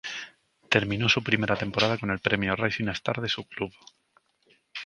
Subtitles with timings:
[0.69, 3.71] Terminó su primera temporada con el premio Rising Star de su club.